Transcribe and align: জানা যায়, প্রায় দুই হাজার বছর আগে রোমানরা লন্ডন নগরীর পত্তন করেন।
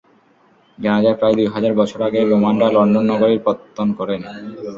জানা 0.77 0.99
যায়, 1.03 1.17
প্রায় 1.19 1.35
দুই 1.37 1.47
হাজার 1.53 1.73
বছর 1.79 1.99
আগে 2.07 2.19
রোমানরা 2.23 2.67
লন্ডন 2.75 3.03
নগরীর 3.11 3.41
পত্তন 3.45 3.87
করেন। 3.99 4.21